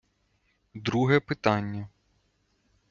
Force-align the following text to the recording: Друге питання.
Друге 0.73 1.19
питання. 1.19 1.87